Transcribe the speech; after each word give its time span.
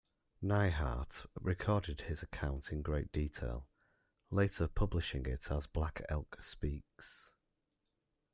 Neihardt 0.41 1.27
recorded 1.39 2.01
his 2.01 2.23
account 2.23 2.71
in 2.71 2.81
great 2.81 3.11
detail, 3.11 3.67
later 4.31 4.67
publishing 4.67 5.27
it 5.27 5.51
as 5.51 5.67
Black 5.67 6.01
Elk 6.09 6.39
Speaks. 6.41 7.29